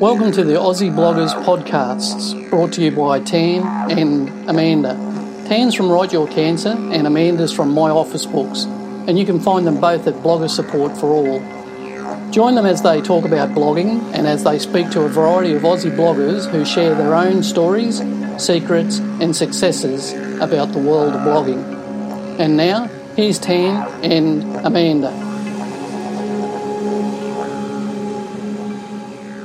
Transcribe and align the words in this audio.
Welcome 0.00 0.30
to 0.32 0.44
the 0.44 0.52
Aussie 0.52 0.92
Bloggers 0.92 1.32
podcasts, 1.46 2.50
brought 2.50 2.74
to 2.74 2.82
you 2.82 2.90
by 2.90 3.18
Tan 3.18 3.62
and 3.90 4.28
Amanda. 4.46 4.92
Tan's 5.48 5.74
from 5.74 5.88
Write 5.88 6.12
Your 6.12 6.28
Cancer, 6.28 6.68
and 6.68 7.06
Amanda's 7.06 7.50
from 7.50 7.72
My 7.72 7.88
Office 7.88 8.26
Books, 8.26 8.64
and 8.64 9.18
you 9.18 9.24
can 9.24 9.40
find 9.40 9.66
them 9.66 9.80
both 9.80 10.06
at 10.06 10.12
Blogger 10.16 10.50
Support 10.50 10.98
for 10.98 11.06
All. 11.06 11.40
Join 12.30 12.56
them 12.56 12.66
as 12.66 12.82
they 12.82 13.00
talk 13.00 13.24
about 13.24 13.52
blogging 13.52 14.02
and 14.12 14.26
as 14.26 14.44
they 14.44 14.58
speak 14.58 14.90
to 14.90 15.00
a 15.00 15.08
variety 15.08 15.54
of 15.54 15.62
Aussie 15.62 15.96
bloggers 15.96 16.46
who 16.46 16.66
share 16.66 16.94
their 16.94 17.14
own 17.14 17.42
stories, 17.42 18.02
secrets, 18.36 18.98
and 18.98 19.34
successes 19.34 20.12
about 20.42 20.72
the 20.72 20.78
world 20.78 21.14
of 21.14 21.22
blogging. 21.22 22.38
And 22.38 22.58
now, 22.58 22.88
here's 23.16 23.38
Tan 23.38 23.88
and 24.04 24.44
Amanda. 24.56 25.25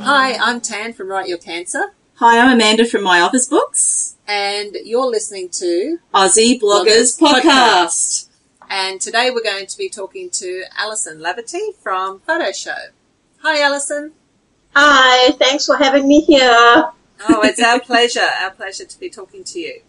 Hi, 0.03 0.33
I'm 0.33 0.61
Tan 0.61 0.93
from 0.93 1.09
Write 1.09 1.29
Your 1.29 1.37
Cancer. 1.37 1.93
Hi, 2.15 2.39
I'm 2.39 2.53
Amanda 2.53 2.85
from 2.85 3.03
My 3.03 3.21
Office 3.21 3.45
Books. 3.47 4.15
And 4.27 4.75
you're 4.83 5.05
listening 5.05 5.49
to 5.49 5.99
Aussie 6.11 6.59
Bloggers, 6.59 7.19
Bloggers 7.19 7.43
Podcast. 7.43 8.27
And 8.67 8.99
today 8.99 9.29
we're 9.29 9.43
going 9.43 9.67
to 9.67 9.77
be 9.77 9.89
talking 9.89 10.31
to 10.31 10.63
Alison 10.75 11.19
Laverty 11.19 11.75
from 11.75 12.19
Photo 12.21 12.51
Show. 12.51 12.87
Hi, 13.43 13.61
Alison. 13.61 14.13
Hi, 14.75 15.33
thanks 15.33 15.67
for 15.67 15.77
having 15.77 16.07
me 16.07 16.21
here. 16.21 16.51
Oh, 17.29 17.41
it's 17.43 17.61
our 17.61 17.79
pleasure, 17.85 18.27
our 18.41 18.49
pleasure 18.49 18.85
to 18.85 18.99
be 18.99 19.09
talking 19.09 19.43
to 19.43 19.59
you. 19.59 19.81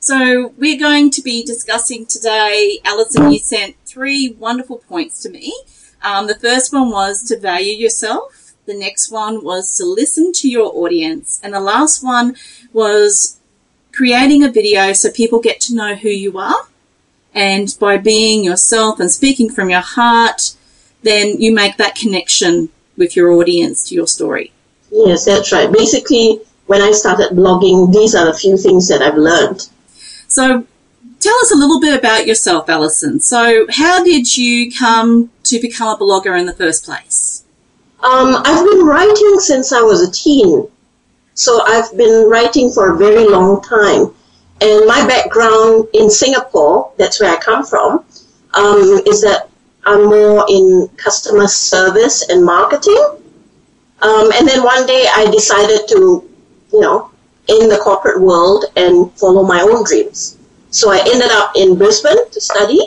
So 0.00 0.54
we're 0.58 0.78
going 0.78 1.12
to 1.12 1.22
be 1.22 1.44
discussing 1.44 2.04
today, 2.06 2.80
Alison, 2.84 3.30
you 3.30 3.38
sent 3.38 3.76
three 3.84 4.34
wonderful 4.40 4.78
points 4.78 5.22
to 5.22 5.30
me. 5.30 5.54
Um, 6.02 6.26
the 6.26 6.34
first 6.34 6.72
one 6.72 6.90
was 6.90 7.22
to 7.24 7.38
value 7.38 7.74
yourself. 7.74 8.35
The 8.66 8.74
next 8.74 9.12
one 9.12 9.44
was 9.44 9.76
to 9.78 9.84
listen 9.84 10.32
to 10.32 10.48
your 10.48 10.72
audience. 10.74 11.40
And 11.42 11.54
the 11.54 11.60
last 11.60 12.02
one 12.02 12.36
was 12.72 13.38
creating 13.92 14.42
a 14.42 14.50
video 14.50 14.92
so 14.92 15.10
people 15.10 15.38
get 15.38 15.60
to 15.62 15.74
know 15.74 15.94
who 15.94 16.08
you 16.08 16.36
are. 16.38 16.66
And 17.32 17.76
by 17.78 17.96
being 17.96 18.42
yourself 18.42 18.98
and 18.98 19.10
speaking 19.10 19.50
from 19.50 19.70
your 19.70 19.82
heart, 19.82 20.56
then 21.02 21.40
you 21.40 21.54
make 21.54 21.76
that 21.76 21.94
connection 21.94 22.70
with 22.96 23.14
your 23.14 23.30
audience 23.30 23.88
to 23.88 23.94
your 23.94 24.08
story. 24.08 24.52
Yes, 24.90 25.26
that's 25.26 25.52
right. 25.52 25.70
Basically, 25.70 26.40
when 26.66 26.82
I 26.82 26.90
started 26.90 27.36
blogging, 27.36 27.92
these 27.92 28.16
are 28.16 28.28
a 28.28 28.34
few 28.34 28.56
things 28.56 28.88
that 28.88 29.00
I've 29.00 29.16
learned. 29.16 29.68
So 30.26 30.66
tell 31.20 31.36
us 31.36 31.52
a 31.52 31.56
little 31.56 31.80
bit 31.80 31.96
about 31.96 32.26
yourself, 32.26 32.68
Alison. 32.68 33.20
So 33.20 33.66
how 33.70 34.02
did 34.02 34.36
you 34.36 34.72
come 34.72 35.30
to 35.44 35.60
become 35.60 35.88
a 35.88 35.96
blogger 35.96 36.38
in 36.38 36.46
the 36.46 36.54
first 36.54 36.84
place? 36.84 37.44
Um, 38.02 38.36
I've 38.44 38.64
been 38.64 38.86
writing 38.86 39.38
since 39.38 39.72
I 39.72 39.80
was 39.80 40.02
a 40.06 40.12
teen. 40.12 40.68
So 41.34 41.62
I've 41.66 41.96
been 41.96 42.28
writing 42.28 42.70
for 42.70 42.94
a 42.94 42.96
very 42.96 43.26
long 43.28 43.62
time. 43.62 44.14
And 44.60 44.86
my 44.86 45.06
background 45.06 45.88
in 45.92 46.08
Singapore, 46.10 46.92
that's 46.96 47.20
where 47.20 47.32
I 47.32 47.36
come 47.36 47.64
from, 47.64 48.04
um, 48.54 49.00
is 49.06 49.20
that 49.22 49.50
I'm 49.84 50.06
more 50.06 50.46
in 50.48 50.88
customer 50.96 51.46
service 51.46 52.28
and 52.28 52.44
marketing. 52.44 53.04
Um, 54.02 54.30
and 54.34 54.48
then 54.48 54.62
one 54.62 54.86
day 54.86 55.06
I 55.14 55.30
decided 55.30 55.88
to, 55.88 56.28
you 56.72 56.80
know, 56.80 57.10
in 57.48 57.68
the 57.68 57.78
corporate 57.78 58.20
world 58.20 58.64
and 58.76 59.12
follow 59.12 59.42
my 59.42 59.60
own 59.60 59.84
dreams. 59.84 60.38
So 60.70 60.90
I 60.90 60.98
ended 60.98 61.30
up 61.30 61.52
in 61.56 61.76
Brisbane 61.76 62.30
to 62.30 62.40
study. 62.40 62.80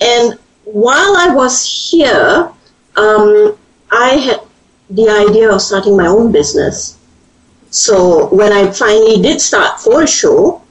And 0.00 0.38
while 0.64 1.16
I 1.16 1.34
was 1.34 1.90
here, 1.90 2.50
um, 2.96 3.58
I 3.92 4.16
had 4.16 4.40
the 4.88 5.08
idea 5.08 5.52
of 5.52 5.60
starting 5.60 5.96
my 5.96 6.06
own 6.06 6.32
business. 6.32 6.98
So 7.70 8.28
when 8.34 8.52
I 8.52 8.70
finally 8.72 9.20
did 9.20 9.40
start 9.40 9.80
Photo 9.80 10.06
Show, 10.06 10.62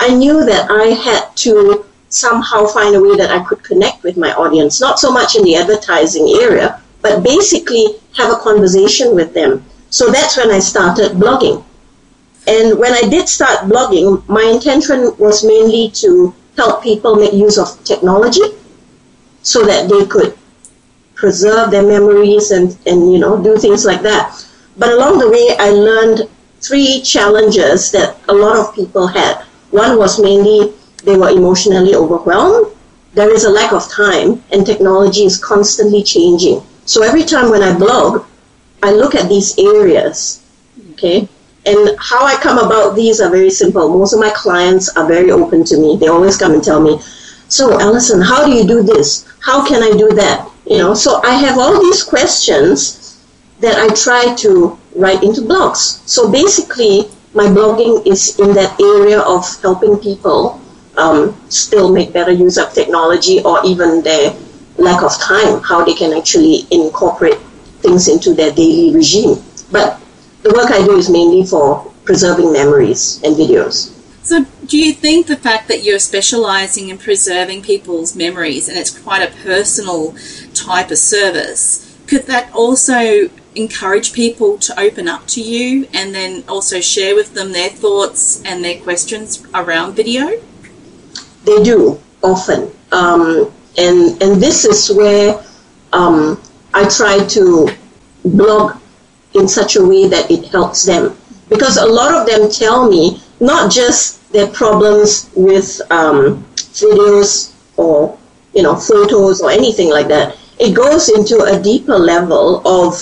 I 0.00 0.14
knew 0.14 0.44
that 0.44 0.70
I 0.70 0.86
had 0.86 1.36
to 1.44 1.84
somehow 2.08 2.66
find 2.66 2.94
a 2.94 3.00
way 3.00 3.16
that 3.16 3.30
I 3.30 3.44
could 3.44 3.62
connect 3.62 4.02
with 4.02 4.16
my 4.16 4.32
audience, 4.32 4.80
not 4.80 4.98
so 4.98 5.12
much 5.12 5.36
in 5.36 5.44
the 5.44 5.56
advertising 5.56 6.28
area, 6.40 6.80
but 7.02 7.22
basically 7.22 7.96
have 8.16 8.32
a 8.32 8.36
conversation 8.36 9.14
with 9.14 9.34
them. 9.34 9.64
So 9.90 10.10
that's 10.10 10.36
when 10.36 10.50
I 10.50 10.58
started 10.58 11.12
blogging. 11.12 11.64
And 12.46 12.78
when 12.78 12.92
I 12.92 13.02
did 13.02 13.28
start 13.28 13.68
blogging, 13.68 14.26
my 14.28 14.42
intention 14.42 15.14
was 15.18 15.44
mainly 15.44 15.90
to 16.02 16.34
help 16.56 16.82
people 16.82 17.16
make 17.16 17.32
use 17.32 17.58
of 17.58 17.82
technology 17.84 18.42
so 19.42 19.64
that 19.64 19.88
they 19.88 20.06
could 20.06 20.36
preserve 21.22 21.70
their 21.70 21.86
memories 21.86 22.50
and, 22.50 22.76
and 22.84 23.12
you 23.12 23.18
know 23.20 23.40
do 23.40 23.56
things 23.56 23.84
like 23.84 24.02
that. 24.02 24.44
But 24.76 24.90
along 24.90 25.18
the 25.18 25.30
way, 25.30 25.54
I 25.56 25.70
learned 25.70 26.28
three 26.60 27.00
challenges 27.02 27.92
that 27.92 28.16
a 28.28 28.34
lot 28.34 28.56
of 28.58 28.74
people 28.74 29.06
had. 29.06 29.44
One 29.70 29.98
was 29.98 30.20
mainly 30.20 30.74
they 31.04 31.16
were 31.16 31.30
emotionally 31.30 31.94
overwhelmed. 31.94 32.74
There 33.14 33.32
is 33.32 33.44
a 33.44 33.50
lack 33.50 33.72
of 33.72 33.88
time, 33.88 34.42
and 34.50 34.66
technology 34.66 35.24
is 35.24 35.38
constantly 35.38 36.02
changing. 36.02 36.60
So 36.86 37.04
every 37.04 37.22
time 37.22 37.50
when 37.50 37.62
I 37.62 37.72
blog, 37.78 38.24
I 38.82 38.90
look 38.90 39.14
at 39.14 39.28
these 39.28 39.56
areas, 39.58 40.42
okay? 40.92 41.28
And 41.66 41.94
how 42.00 42.26
I 42.26 42.34
come 42.34 42.58
about 42.58 42.96
these 42.96 43.20
are 43.20 43.30
very 43.30 43.50
simple. 43.50 43.88
Most 43.88 44.12
of 44.12 44.18
my 44.18 44.30
clients 44.34 44.88
are 44.96 45.06
very 45.06 45.30
open 45.30 45.62
to 45.70 45.76
me. 45.78 45.96
They 45.98 46.08
always 46.08 46.36
come 46.36 46.54
and 46.54 46.64
tell 46.64 46.80
me, 46.80 46.98
so 47.46 47.78
Alison, 47.78 48.20
how 48.20 48.44
do 48.44 48.50
you 48.50 48.66
do 48.66 48.82
this? 48.82 49.24
How 49.38 49.64
can 49.64 49.84
I 49.84 49.96
do 49.96 50.08
that? 50.22 50.51
You 50.72 50.78
know, 50.78 50.94
so 50.94 51.20
I 51.22 51.34
have 51.34 51.58
all 51.58 51.82
these 51.82 52.02
questions 52.02 53.20
that 53.60 53.76
I 53.76 53.92
try 53.92 54.34
to 54.36 54.78
write 54.96 55.22
into 55.22 55.42
blogs. 55.42 56.00
So 56.08 56.32
basically, 56.32 57.10
my 57.34 57.44
blogging 57.44 58.06
is 58.06 58.40
in 58.40 58.54
that 58.54 58.80
area 58.80 59.20
of 59.20 59.44
helping 59.60 59.98
people 59.98 60.62
um, 60.96 61.36
still 61.50 61.92
make 61.92 62.14
better 62.14 62.32
use 62.32 62.56
of 62.56 62.72
technology 62.72 63.42
or 63.42 63.60
even 63.66 64.00
their 64.00 64.34
lack 64.78 65.02
of 65.02 65.12
time, 65.20 65.60
how 65.60 65.84
they 65.84 65.92
can 65.92 66.16
actually 66.16 66.66
incorporate 66.70 67.36
things 67.84 68.08
into 68.08 68.32
their 68.32 68.50
daily 68.50 68.94
regime. 68.94 69.44
But 69.70 70.00
the 70.40 70.54
work 70.56 70.70
I 70.70 70.82
do 70.86 70.96
is 70.96 71.10
mainly 71.10 71.44
for 71.44 71.84
preserving 72.06 72.50
memories 72.50 73.20
and 73.24 73.36
videos. 73.36 73.92
So, 74.22 74.42
do 74.72 74.78
you 74.78 74.94
think 74.94 75.26
the 75.26 75.36
fact 75.36 75.68
that 75.68 75.82
you're 75.82 75.98
specialising 75.98 76.88
in 76.88 76.96
preserving 76.96 77.60
people's 77.60 78.16
memories 78.16 78.70
and 78.70 78.78
it's 78.78 78.98
quite 79.00 79.20
a 79.20 79.30
personal 79.42 80.14
type 80.54 80.90
of 80.90 80.96
service, 80.96 81.94
could 82.06 82.22
that 82.22 82.50
also 82.54 83.28
encourage 83.54 84.14
people 84.14 84.56
to 84.56 84.80
open 84.80 85.08
up 85.08 85.26
to 85.26 85.42
you 85.42 85.86
and 85.92 86.14
then 86.14 86.42
also 86.48 86.80
share 86.80 87.14
with 87.14 87.34
them 87.34 87.52
their 87.52 87.68
thoughts 87.68 88.42
and 88.46 88.64
their 88.64 88.80
questions 88.80 89.46
around 89.52 89.92
video? 89.92 90.40
They 91.44 91.62
do 91.62 92.00
often, 92.22 92.70
um, 92.92 93.52
and 93.76 94.22
and 94.22 94.42
this 94.42 94.64
is 94.64 94.90
where 94.96 95.44
um, 95.92 96.40
I 96.72 96.88
try 96.88 97.22
to 97.36 97.68
blog 98.24 98.80
in 99.34 99.46
such 99.46 99.76
a 99.76 99.84
way 99.84 100.08
that 100.08 100.30
it 100.30 100.46
helps 100.46 100.86
them 100.86 101.14
because 101.50 101.76
a 101.76 101.84
lot 101.84 102.14
of 102.14 102.26
them 102.26 102.50
tell 102.50 102.88
me 102.88 103.20
not 103.38 103.70
just 103.70 104.21
their 104.32 104.46
problems 104.48 105.30
with 105.36 105.80
um, 105.90 106.44
videos 106.56 107.54
or 107.76 108.18
you 108.54 108.62
know 108.62 108.74
photos 108.76 109.40
or 109.40 109.50
anything 109.50 109.90
like 109.90 110.08
that. 110.08 110.36
It 110.58 110.74
goes 110.74 111.08
into 111.08 111.42
a 111.42 111.60
deeper 111.60 111.98
level 111.98 112.66
of 112.66 112.98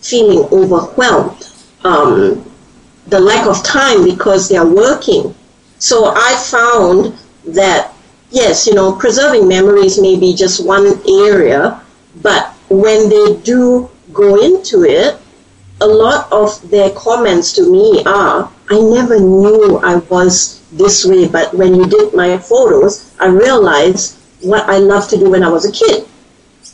feeling 0.00 0.44
overwhelmed, 0.52 1.48
um, 1.84 2.44
the 3.06 3.20
lack 3.20 3.46
of 3.46 3.62
time 3.62 4.04
because 4.04 4.48
they 4.48 4.56
are 4.56 4.66
working. 4.66 5.34
So 5.78 6.12
I 6.14 6.34
found 6.36 7.18
that 7.46 7.92
yes, 8.32 8.66
you 8.66 8.74
know, 8.74 8.92
preserving 8.96 9.46
memories 9.46 10.00
may 10.00 10.18
be 10.18 10.34
just 10.34 10.66
one 10.66 11.00
area, 11.08 11.80
but 12.22 12.54
when 12.68 13.08
they 13.08 13.36
do 13.42 13.88
go 14.12 14.42
into 14.42 14.84
it, 14.84 15.18
a 15.80 15.86
lot 15.86 16.30
of 16.32 16.70
their 16.70 16.90
comments 16.90 17.52
to 17.52 17.70
me 17.70 18.02
are, 18.06 18.50
I 18.70 18.80
never 18.80 19.18
knew 19.18 19.78
I 19.78 19.96
was 19.96 20.61
this 20.72 21.04
way, 21.04 21.28
but 21.28 21.54
when 21.54 21.74
you 21.74 21.86
did 21.86 22.14
my 22.14 22.38
photos, 22.38 23.14
I 23.20 23.26
realized 23.26 24.18
what 24.40 24.68
I 24.68 24.78
loved 24.78 25.10
to 25.10 25.18
do 25.18 25.30
when 25.30 25.42
I 25.42 25.48
was 25.48 25.64
a 25.64 25.72
kid. 25.72 26.08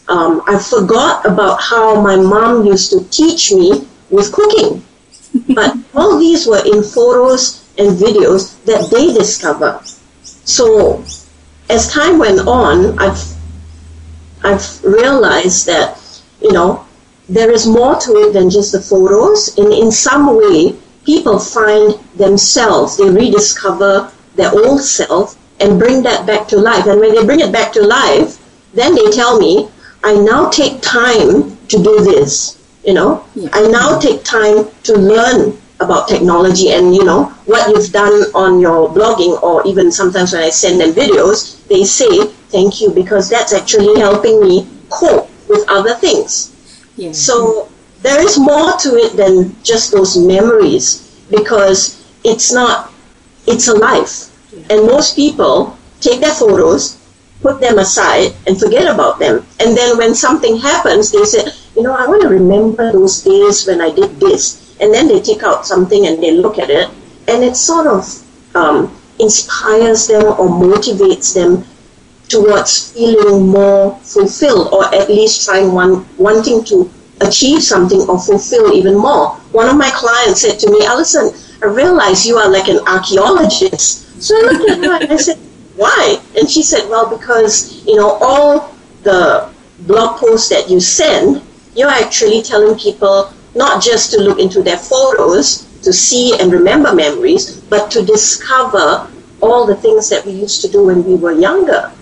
Um, 0.09 0.43
I 0.47 0.59
forgot 0.59 1.27
about 1.27 1.61
how 1.61 2.01
my 2.01 2.17
mom 2.17 2.65
used 2.65 2.91
to 2.93 3.05
teach 3.11 3.53
me 3.53 3.87
with 4.11 4.33
cooking. 4.33 4.83
but 5.55 5.77
all 5.95 6.19
these 6.19 6.47
were 6.47 6.65
in 6.65 6.83
photos 6.83 7.69
and 7.77 7.97
videos 7.97 8.63
that 8.65 8.91
they 8.91 9.13
discovered. 9.13 9.81
So 10.23 11.05
as 11.69 11.93
time 11.93 12.19
went 12.19 12.41
on, 12.41 12.99
I've 12.99 13.23
I've 14.43 14.85
realized 14.85 15.67
that, 15.67 16.01
you 16.41 16.53
know, 16.53 16.87
there 17.29 17.51
is 17.51 17.67
more 17.67 17.97
to 17.97 18.13
it 18.17 18.33
than 18.33 18.49
just 18.49 18.73
the 18.73 18.81
photos. 18.81 19.59
And 19.59 19.73
in 19.73 19.91
some 19.91 20.37
way, 20.37 20.77
people 21.09 21.39
find 21.39 21.95
themselves, 22.17 22.99
they 22.99 23.09
rediscover 23.09 24.13
their 24.37 24.53
old 24.53 24.79
self 24.79 25.39
and 25.59 25.79
bring 25.79 26.03
that 26.03 26.27
back 26.27 26.47
to 26.47 26.59
life. 26.59 26.85
And 26.87 27.01
when 27.01 27.15
they 27.15 27.25
bring 27.25 27.41
it 27.41 27.51
back 27.51 27.73
to 27.73 27.83
life, 27.83 28.37
then 28.75 28.95
they 28.95 29.11
tell 29.11 29.41
me, 29.41 29.71
I 30.05 30.13
now 30.13 30.51
take 30.51 30.83
time 30.83 31.57
to 31.69 31.77
do 31.83 32.05
this. 32.05 32.59
You 32.85 32.93
know, 32.93 33.25
Yeah. 33.35 33.49
I 33.55 33.63
now 33.69 33.99
take 33.99 34.23
time 34.23 34.69
to 34.83 34.93
learn 34.93 35.57
about 35.81 36.09
technology 36.09 36.73
and 36.73 36.95
you 36.95 37.05
know 37.05 37.33
what 37.47 37.71
you've 37.71 37.91
done 37.93 38.17
on 38.35 38.61
your 38.61 38.89
blogging 38.91 39.43
or 39.43 39.67
even 39.67 39.91
sometimes 39.91 40.33
when 40.33 40.43
I 40.43 40.51
send 40.51 40.81
them 40.81 40.93
videos, 40.93 41.67
they 41.69 41.85
say 41.85 42.27
thank 42.53 42.83
you 42.83 42.91
because 42.91 43.31
that's 43.31 43.55
actually 43.55 43.99
helping 43.99 44.43
me 44.43 44.69
cope 44.91 45.31
with 45.49 45.65
other 45.69 45.95
things. 45.95 46.53
Yeah. 46.97 47.13
So 47.13 47.69
there 48.03 48.21
is 48.23 48.39
more 48.39 48.77
to 48.79 48.97
it 48.97 49.17
than 49.17 49.57
just 49.63 49.91
those 49.91 50.17
memories 50.17 51.05
because 51.31 52.05
it's 52.25 52.53
not, 52.53 52.93
it's 53.47 53.69
a 53.69 53.75
life. 53.75 54.31
And 54.71 54.87
most 54.87 55.17
people 55.17 55.77
take 56.01 56.21
their 56.21 56.35
photos, 56.35 56.97
put 57.41 57.61
them 57.61 57.79
aside, 57.79 58.35
and 58.47 58.59
forget 58.59 58.93
about 58.93 59.19
them. 59.19 59.45
And 59.61 59.77
then 59.77 59.99
when 59.99 60.15
something 60.15 60.57
happens, 60.59 61.11
they 61.11 61.25
say, 61.25 61.45
you 61.77 61.83
know, 61.83 61.93
I 61.93 62.07
want 62.07 62.23
to 62.23 62.29
remember 62.29 62.93
those 62.93 63.23
days 63.23 63.67
when 63.67 63.81
I 63.81 63.91
did 63.91 64.21
this. 64.21 64.77
And 64.81 64.95
then 64.95 65.09
they 65.09 65.21
take 65.21 65.43
out 65.43 65.67
something 65.67 66.07
and 66.07 66.23
they 66.23 66.33
look 66.33 66.59
at 66.59 66.71
it, 66.71 66.89
and 67.27 67.43
it 67.43 67.57
sort 67.57 67.89
of 67.89 68.25
um, 68.55 68.97
inspires 69.19 70.07
them 70.07 70.25
or 70.25 70.49
motivates 70.49 71.35
them 71.35 71.65
towards 72.29 72.93
feeling 72.93 73.49
more 73.49 73.99
fulfilled 74.01 74.69
or 74.73 74.85
at 74.95 75.09
least 75.09 75.47
trying 75.47 75.73
one 75.73 76.07
wanting 76.19 76.63
to 76.63 76.91
achieve 77.21 77.63
something 77.63 78.01
or 78.09 78.19
fulfill 78.19 78.73
even 78.73 78.97
more. 78.97 79.31
One 79.53 79.69
of 79.69 79.77
my 79.77 79.91
clients 79.95 80.43
said 80.43 80.59
to 80.61 80.71
me, 80.71 80.85
Alison, 80.85 81.33
I 81.63 81.67
realize 81.67 82.27
you 82.27 82.37
are 82.37 82.51
like 82.51 82.69
an 82.69 82.81
archaeologist. 82.87 84.23
So 84.23 84.35
I 84.37 84.53
looked 84.53 84.71
at 84.71 84.79
her 84.79 85.03
and 85.03 85.13
I 85.13 85.17
said, 85.17 85.39
Why? 85.77 86.21
And 86.37 86.49
she 86.49 86.63
said, 86.63 86.89
Well, 86.89 87.09
because, 87.09 87.85
you 87.87 87.97
know, 87.97 88.19
all 88.21 88.75
the 89.03 89.51
blog 89.81 90.19
posts 90.19 90.49
that 90.49 90.69
you 90.69 90.81
send, 90.81 91.43
you're 91.75 91.91
actually 91.91 92.43
telling 92.43 92.79
people 92.79 93.33
not 93.55 93.83
just 93.83 94.11
to 94.13 94.21
look 94.21 94.39
into 94.39 94.63
their 94.63 94.79
photos 94.79 95.67
to 95.83 95.93
see 95.93 96.39
and 96.41 96.53
remember 96.53 96.93
memories, 96.93 97.61
but 97.61 97.91
to 97.93 98.05
discover 98.05 99.11
all 99.41 99.67
the 99.67 99.77
things 99.77 100.09
that 100.11 100.25
we 100.27 100.33
used 100.33 100.61
to 100.63 100.69
do 100.69 100.87
when 100.87 101.05
we 101.05 101.15
were 101.15 101.33
younger 101.33 101.93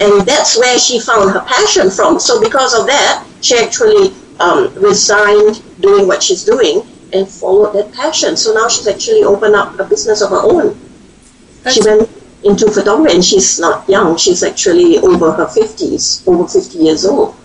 and 0.00 0.26
that's 0.26 0.58
where 0.58 0.78
she 0.78 0.98
found 0.98 1.30
her 1.30 1.40
passion 1.40 1.90
from. 1.90 2.18
So 2.18 2.40
because 2.40 2.78
of 2.78 2.86
that, 2.86 3.26
she 3.40 3.56
actually 3.56 4.12
um, 4.40 4.74
resigned 4.74 5.62
doing 5.80 6.06
what 6.06 6.22
she's 6.22 6.44
doing 6.44 6.82
and 7.12 7.28
followed 7.28 7.72
that 7.74 7.92
passion. 7.92 8.36
So 8.36 8.52
now 8.54 8.68
she's 8.68 8.86
actually 8.86 9.22
opened 9.22 9.54
up 9.54 9.78
a 9.78 9.84
business 9.84 10.20
of 10.20 10.30
her 10.30 10.42
own. 10.42 10.78
That's, 11.62 11.76
She 11.76 11.82
went 11.82 12.10
into 12.42 12.70
photography, 12.70 13.14
and 13.14 13.24
she's 13.24 13.58
not 13.58 13.88
young. 13.88 14.16
She's 14.16 14.42
actually 14.42 14.98
over 14.98 15.32
her 15.32 15.46
fifties, 15.48 16.22
over 16.26 16.46
fifty 16.46 16.78
years 16.78 17.04
old. 17.04 17.36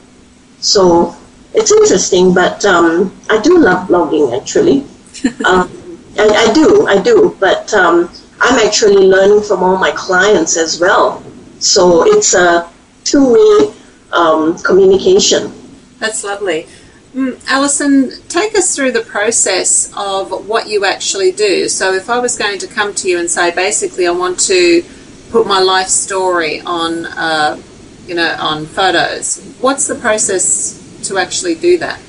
So 0.60 1.16
it's 1.54 1.72
interesting, 1.72 2.34
but 2.34 2.66
um, 2.66 3.16
I 3.30 3.40
do 3.42 3.58
love 3.58 3.88
blogging 3.88 4.38
actually. 4.40 4.86
um, 5.46 5.70
I, 6.18 6.50
I 6.50 6.54
do, 6.54 6.88
I 6.88 7.02
do, 7.02 7.36
but 7.40 7.74
um, 7.74 8.10
I'm 8.42 8.68
actually 8.68 9.08
learning 9.08 9.44
from 9.44 9.64
all 9.64 9.78
my 9.78 9.92
clients 9.92 10.58
as 10.58 10.80
well. 10.80 11.24
So 11.60 12.04
it's 12.06 12.34
a 12.34 12.70
two-way 13.04 13.74
um, 14.12 14.58
communication. 14.60 15.52
that's 16.00 16.24
lovely. 16.24 16.68
Mm, 17.14 17.44
Alison, 17.48 18.12
take 18.28 18.56
us 18.56 18.76
through 18.76 18.92
the 18.92 19.02
process 19.02 19.92
of 19.98 20.48
what 20.48 20.68
you 20.68 20.86
actually 20.86 21.32
do. 21.32 21.68
So, 21.68 21.94
if 21.94 22.10
I 22.10 22.20
was 22.20 22.38
going 22.38 22.60
to 22.60 22.68
come 22.68 22.94
to 22.96 23.10
you 23.10 23.20
and 23.20 23.30
say, 23.30 23.54
basically, 23.54 24.06
I 24.06 24.12
want 24.12 24.40
to 24.42 24.84
put 25.32 25.48
my 25.48 25.60
life 25.60 25.88
story 25.88 26.62
on, 26.62 27.06
uh, 27.08 27.60
you 28.06 28.16
know, 28.16 28.36
on 28.40 28.66
photos, 28.66 29.56
what's 29.60 29.88
the 29.88 29.96
process 29.96 30.78
to 31.08 31.18
actually 31.18 31.56
do 31.56 31.78
that? 31.80 32.00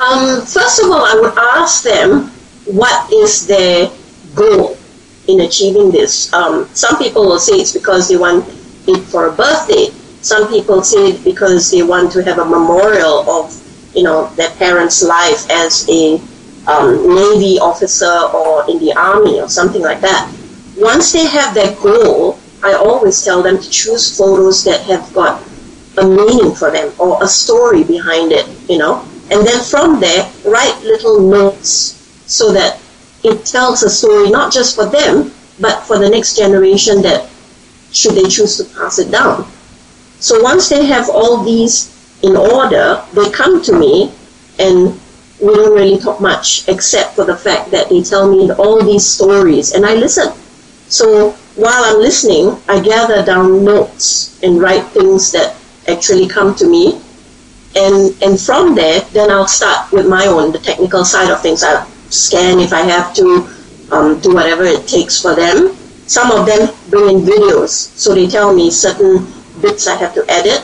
Um, 0.00 0.40
first 0.42 0.80
of 0.80 0.90
all, 0.90 1.04
I 1.04 1.14
would 1.20 1.38
ask 1.38 1.82
them 1.84 2.28
what 2.66 3.12
is 3.12 3.46
their 3.46 3.90
goal 4.34 4.76
in 5.28 5.40
achieving 5.40 5.90
this. 5.90 6.32
Um, 6.32 6.68
some 6.74 6.98
people 6.98 7.26
will 7.26 7.38
say 7.38 7.54
it's 7.54 7.72
because 7.72 8.08
they 8.08 8.16
want 8.16 8.48
it 8.88 9.00
for 9.04 9.28
a 9.28 9.32
birthday. 9.32 9.88
Some 10.22 10.48
people 10.48 10.82
say 10.82 11.10
it 11.10 11.24
because 11.24 11.70
they 11.70 11.82
want 11.82 12.12
to 12.12 12.22
have 12.24 12.38
a 12.38 12.44
memorial 12.44 13.28
of, 13.30 13.52
you 13.94 14.02
know, 14.02 14.26
their 14.34 14.50
parents' 14.50 15.02
life 15.02 15.48
as 15.50 15.88
a 15.88 16.20
um, 16.66 17.14
Navy 17.14 17.58
officer 17.58 18.12
or 18.34 18.68
in 18.70 18.78
the 18.78 18.92
Army 18.96 19.40
or 19.40 19.48
something 19.48 19.82
like 19.82 20.00
that. 20.00 20.32
Once 20.76 21.12
they 21.12 21.26
have 21.26 21.54
that 21.54 21.78
goal, 21.82 22.38
I 22.62 22.74
always 22.74 23.22
tell 23.24 23.42
them 23.42 23.60
to 23.60 23.70
choose 23.70 24.16
photos 24.16 24.64
that 24.64 24.80
have 24.82 25.12
got 25.12 25.42
a 25.98 26.06
meaning 26.06 26.54
for 26.54 26.70
them 26.70 26.92
or 26.98 27.22
a 27.22 27.26
story 27.26 27.84
behind 27.84 28.32
it, 28.32 28.48
you 28.68 28.78
know. 28.78 29.06
And 29.30 29.46
then 29.46 29.62
from 29.64 30.00
there, 30.00 30.30
write 30.44 30.78
little 30.82 31.20
notes 31.20 31.98
so 32.26 32.52
that 32.52 32.80
it 33.24 33.44
tells 33.44 33.82
a 33.82 33.90
story 33.90 34.30
not 34.30 34.52
just 34.52 34.74
for 34.74 34.86
them, 34.86 35.32
but 35.60 35.82
for 35.82 35.98
the 35.98 36.08
next 36.08 36.36
generation 36.36 37.02
that 37.02 37.28
should 37.92 38.14
they 38.14 38.28
choose 38.28 38.56
to 38.56 38.64
pass 38.64 38.98
it 38.98 39.10
down. 39.10 39.46
So 40.18 40.40
once 40.42 40.68
they 40.68 40.84
have 40.86 41.10
all 41.10 41.42
these 41.44 41.92
in 42.22 42.36
order, 42.36 43.04
they 43.12 43.30
come 43.30 43.62
to 43.62 43.72
me 43.72 44.12
and 44.58 44.98
we 45.40 45.54
don't 45.54 45.74
really 45.74 45.98
talk 45.98 46.20
much 46.20 46.68
except 46.68 47.14
for 47.14 47.24
the 47.24 47.36
fact 47.36 47.70
that 47.72 47.88
they 47.88 48.02
tell 48.02 48.30
me 48.30 48.50
all 48.52 48.82
these 48.84 49.06
stories 49.06 49.72
and 49.72 49.84
I 49.84 49.94
listen. 49.94 50.32
So 50.88 51.32
while 51.56 51.84
I'm 51.84 51.98
listening, 51.98 52.56
I 52.68 52.80
gather 52.80 53.24
down 53.24 53.64
notes 53.64 54.40
and 54.42 54.60
write 54.60 54.84
things 54.92 55.32
that 55.32 55.56
actually 55.88 56.28
come 56.28 56.54
to 56.56 56.68
me. 56.68 57.00
And, 57.74 58.14
and 58.22 58.38
from 58.38 58.74
there, 58.74 59.00
then 59.12 59.30
I'll 59.30 59.48
start 59.48 59.90
with 59.92 60.06
my 60.06 60.26
own, 60.26 60.52
the 60.52 60.58
technical 60.58 61.04
side 61.04 61.30
of 61.30 61.40
things. 61.40 61.62
I'll 61.62 61.86
scan 62.10 62.60
if 62.60 62.72
I 62.72 62.82
have 62.82 63.14
to, 63.14 63.48
um, 63.90 64.20
do 64.20 64.34
whatever 64.34 64.64
it 64.64 64.86
takes 64.86 65.20
for 65.20 65.34
them. 65.34 65.74
Some 66.06 66.30
of 66.30 66.46
them 66.46 66.68
bring 66.90 67.08
in 67.08 67.24
videos, 67.24 67.70
so 67.70 68.14
they 68.14 68.26
tell 68.26 68.52
me 68.52 68.70
certain 68.70 69.26
bits 69.62 69.86
I 69.86 69.96
have 69.96 70.14
to 70.14 70.24
edit. 70.28 70.62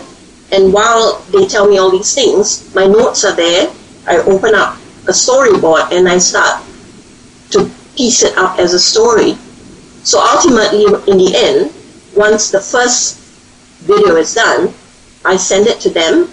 And 0.51 0.73
while 0.73 1.21
they 1.31 1.47
tell 1.47 1.69
me 1.69 1.79
all 1.79 1.91
these 1.91 2.15
things, 2.15 2.75
my 2.75 2.87
notes 2.87 3.25
are 3.25 3.37
there. 3.37 3.71
I 4.07 4.19
open 4.19 4.55
up 4.55 4.77
a 5.07 5.13
storyboard 5.13 5.93
and 5.93 6.09
I 6.09 6.19
start 6.19 6.65
to 7.51 7.71
piece 7.97 8.23
it 8.23 8.37
up 8.39 8.59
as 8.59 8.73
a 8.73 8.79
story. 8.79 9.35
So 10.05 10.21
ultimately, 10.21 10.85
in 10.85 11.19
the 11.19 11.33
end, 11.37 11.73
once 12.17 12.51
the 12.51 12.61
first 12.61 13.19
video 13.85 14.17
is 14.17 14.35
done, 14.35 14.73
I 15.25 15.37
send 15.37 15.67
it 15.67 15.81
to 15.81 15.91
them 15.91 16.27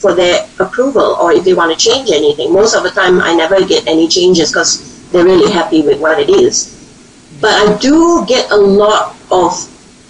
for 0.00 0.14
their 0.14 0.48
approval 0.58 1.16
or 1.20 1.32
if 1.32 1.44
they 1.44 1.54
want 1.54 1.70
to 1.70 1.78
change 1.78 2.10
anything. 2.10 2.52
Most 2.52 2.74
of 2.74 2.82
the 2.82 2.90
time, 2.90 3.20
I 3.20 3.34
never 3.34 3.64
get 3.64 3.86
any 3.86 4.08
changes 4.08 4.50
because 4.50 5.10
they're 5.10 5.24
really 5.24 5.52
happy 5.52 5.82
with 5.82 6.00
what 6.00 6.18
it 6.18 6.30
is. 6.30 6.76
But 7.40 7.52
I 7.52 7.78
do 7.78 8.24
get 8.26 8.50
a 8.50 8.56
lot 8.56 9.16
of 9.30 9.52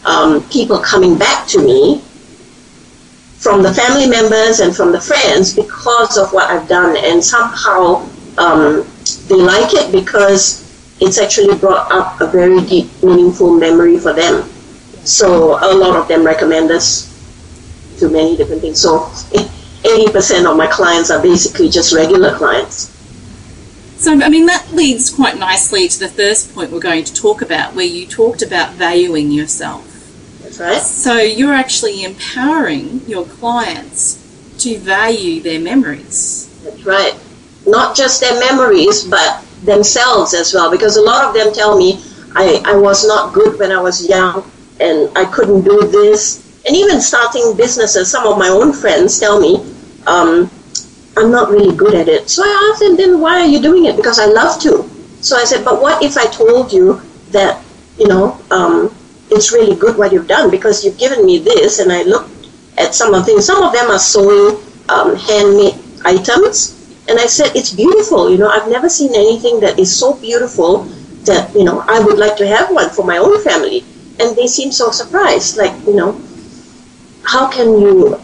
um, 0.07 0.43
people 0.49 0.79
coming 0.79 1.19
back 1.19 1.47
to 1.49 1.59
me 1.59 2.03
from 3.41 3.63
the 3.63 3.73
family 3.73 4.07
members 4.07 4.61
and 4.61 4.77
from 4.77 4.93
the 4.93 5.01
friends 5.01 5.55
because 5.55 6.19
of 6.19 6.33
what 6.33 6.51
I've 6.51 6.69
done, 6.69 6.97
and 6.97 7.25
somehow 7.25 8.07
um, 8.37 8.87
they 9.29 9.37
like 9.37 9.73
it 9.73 9.91
because 9.91 10.61
it's 11.01 11.19
actually 11.19 11.57
brought 11.59 11.91
up 11.91 12.21
a 12.21 12.27
very 12.27 12.61
deep, 12.67 12.91
meaningful 13.03 13.59
memory 13.59 13.99
for 13.99 14.13
them. 14.13 14.43
So 15.05 15.59
a 15.59 15.73
lot 15.75 15.97
of 15.97 16.07
them 16.07 16.25
recommend 16.25 16.71
us 16.71 17.09
to 17.99 18.11
many 18.11 18.37
different 18.37 18.61
things. 18.61 18.81
So 18.81 19.01
80% 19.83 20.51
of 20.51 20.57
my 20.59 20.67
clients 20.67 21.11
are 21.11 21.23
basically 21.23 21.71
just 21.71 21.95
regular 21.95 22.37
clients. 22.37 22.95
So, 23.97 24.13
I 24.13 24.29
mean, 24.29 24.47
that 24.47 24.73
leads 24.73 25.11
quite 25.11 25.39
nicely 25.39 25.89
to 25.89 25.99
the 25.99 26.09
first 26.09 26.55
point 26.55 26.71
we're 26.71 26.81
going 26.81 27.05
to 27.05 27.15
talk 27.15 27.43
about, 27.43 27.75
where 27.75 27.85
you 27.87 28.07
talked 28.07 28.43
about 28.43 28.75
valuing 28.75 29.31
yourself. 29.31 29.87
Right. 30.61 30.83
So, 30.83 31.17
you're 31.17 31.55
actually 31.55 32.05
empowering 32.05 33.01
your 33.07 33.25
clients 33.25 34.21
to 34.59 34.77
value 34.77 35.41
their 35.41 35.59
memories. 35.59 36.51
That's 36.63 36.85
right. 36.85 37.19
Not 37.67 37.97
just 37.97 38.21
their 38.21 38.39
memories, 38.39 39.05
but 39.05 39.43
themselves 39.65 40.35
as 40.35 40.53
well. 40.53 40.71
Because 40.71 40.97
a 40.97 41.03
lot 41.03 41.25
of 41.25 41.33
them 41.33 41.55
tell 41.55 41.79
me, 41.79 42.05
I, 42.35 42.63
I 42.67 42.77
was 42.77 43.07
not 43.07 43.33
good 43.33 43.59
when 43.59 43.73
I 43.73 43.81
was 43.81 44.07
young 44.07 44.51
and 44.81 45.11
I 45.17 45.25
couldn't 45.25 45.63
do 45.63 45.89
this. 45.89 46.63
And 46.67 46.77
even 46.77 47.01
starting 47.01 47.57
businesses, 47.57 48.11
some 48.11 48.27
of 48.27 48.39
my 48.39 48.49
own 48.49 48.75
friends 48.75 49.19
tell 49.19 49.41
me, 49.41 49.65
um, 50.07 50.51
I'm 51.17 51.31
not 51.31 51.49
really 51.49 51.75
good 51.75 51.95
at 51.95 52.09
it. 52.09 52.29
So 52.29 52.43
I 52.45 52.71
asked 52.71 52.83
them, 52.83 52.97
then 52.97 53.21
why 53.21 53.41
are 53.41 53.47
you 53.47 53.61
doing 53.61 53.87
it? 53.87 53.97
Because 53.97 54.19
I 54.19 54.27
love 54.27 54.61
to. 54.61 54.89
So 55.23 55.37
I 55.37 55.45
said, 55.45 55.65
but 55.65 55.81
what 55.81 56.03
if 56.03 56.19
I 56.19 56.27
told 56.27 56.71
you 56.71 57.01
that, 57.31 57.65
you 57.99 58.09
know, 58.09 58.39
um, 58.51 58.95
it's 59.31 59.53
really 59.53 59.77
good 59.77 59.97
what 59.97 60.13
you've 60.13 60.29
done 60.29 60.51
because 60.51 60.85
you've 60.85 60.99
given 60.99 61.25
me 61.25 61.39
this 61.39 61.79
and 61.79 61.93
I 61.93 62.03
looked 62.03 62.31
at 62.79 62.95
some 62.95 63.15
of 63.15 63.25
things. 63.25 63.47
Some 63.47 63.63
of 63.63 63.73
them 63.73 63.91
are 63.91 63.99
sewing 63.99 64.61
um, 64.89 65.17
handmade 65.17 65.79
items. 66.05 66.77
And 67.09 67.19
I 67.19 67.27
said, 67.27 67.55
it's 67.55 67.73
beautiful. 67.73 68.31
You 68.31 68.39
know, 68.39 68.49
I've 68.49 68.69
never 68.69 68.89
seen 68.89 69.15
anything 69.15 69.61
that 69.61 69.79
is 69.79 69.95
so 69.95 70.15
beautiful 70.15 70.85
that, 71.25 71.55
you 71.55 71.65
know, 71.65 71.85
I 71.89 72.01
would 72.01 72.19
like 72.19 72.37
to 72.37 72.47
have 72.47 72.71
one 72.71 72.91
for 72.91 73.05
my 73.05 73.19
own 73.19 73.43
family. 73.43 73.85
And 74.21 74.37
they 74.37 74.47
seem 74.47 74.71
so 74.71 74.91
surprised. 74.91 75.57
Like, 75.57 75.75
you 75.87 75.95
know, 75.95 76.21
how 77.25 77.51
can 77.51 77.81
you, 77.81 78.21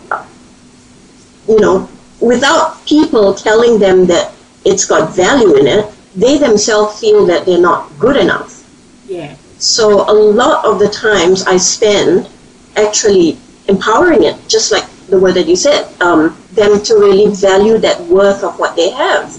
you 1.49 1.61
know, 1.61 1.89
without 2.21 2.85
people 2.87 3.35
telling 3.35 3.79
them 3.79 4.07
that 4.07 4.33
it's 4.65 4.85
got 4.85 5.15
value 5.15 5.57
in 5.57 5.67
it, 5.67 5.93
they 6.15 6.39
themselves 6.39 7.01
feel 7.01 7.27
that 7.27 7.45
they're 7.47 7.61
not 7.61 7.91
good 7.99 8.17
enough. 8.17 8.65
Yeah. 9.07 9.37
So 9.59 10.09
a 10.09 10.13
lot 10.13 10.65
of 10.65 10.79
the 10.79 10.89
times 10.89 11.45
I 11.45 11.57
spend 11.57 12.29
actually 12.77 13.39
empowering 13.69 14.25
it, 14.25 14.37
just 14.49 14.71
like 14.71 14.85
the 15.09 15.19
word 15.19 15.35
that 15.35 15.47
you 15.47 15.57
said, 15.57 15.89
um, 16.01 16.37
them 16.53 16.83
to 16.83 16.95
really 16.95 17.35
value 17.35 17.79
that 17.79 18.01
worth 18.03 18.45
of 18.45 18.59
what 18.59 18.77
they 18.77 18.91
have. 18.91 19.35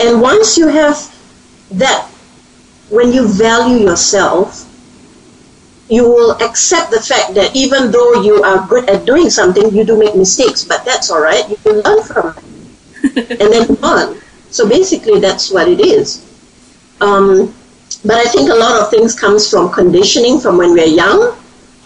And 0.00 0.20
once 0.20 0.56
you 0.56 0.68
have 0.68 0.96
that, 1.72 2.06
when 2.90 3.12
you 3.12 3.28
value 3.28 3.84
yourself, 3.84 4.70
you 5.88 6.04
will 6.04 6.32
accept 6.42 6.90
the 6.90 7.00
fact 7.00 7.34
that 7.34 7.54
even 7.54 7.90
though 7.90 8.22
you 8.22 8.42
are 8.42 8.66
good 8.66 8.88
at 8.88 9.04
doing 9.04 9.28
something, 9.28 9.74
you 9.74 9.84
do 9.84 9.98
make 9.98 10.16
mistakes, 10.16 10.64
but 10.64 10.84
that's 10.84 11.10
all 11.10 11.20
right. 11.20 11.48
You 11.48 11.56
can 11.56 11.80
learn 11.80 12.02
from 12.02 12.34
it 12.36 13.40
and 13.40 13.52
then 13.52 13.76
on. 13.82 14.18
So 14.50 14.68
basically, 14.68 15.20
that's 15.20 15.50
what 15.50 15.68
it 15.68 15.80
is. 15.80 16.24
Um, 17.00 17.54
but 18.04 18.16
I 18.16 18.24
think 18.24 18.50
a 18.50 18.54
lot 18.54 18.80
of 18.80 18.90
things 18.90 19.18
comes 19.18 19.48
from 19.48 19.72
conditioning 19.72 20.38
from 20.38 20.58
when 20.58 20.72
we're 20.72 20.84
young. 20.84 21.36